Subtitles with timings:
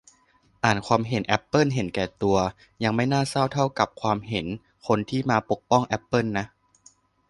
[0.63, 2.37] อ่านความเห็นแอปเปิลเห็นแก่ตัว
[2.83, 4.45] ยังไม่น่าเศร้าเท่ากับความเห็น
[4.87, 6.45] คนที่มาปกป้องแอปเปิลนะ